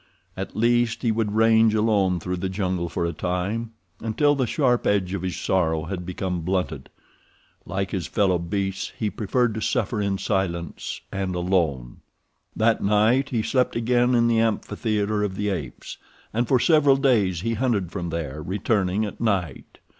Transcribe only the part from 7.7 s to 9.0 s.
his fellow beasts,